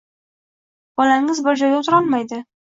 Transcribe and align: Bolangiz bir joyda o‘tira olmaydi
Bolangiz 1.01 1.43
bir 1.49 1.61
joyda 1.63 1.83
o‘tira 1.83 1.99
olmaydi 2.01 2.43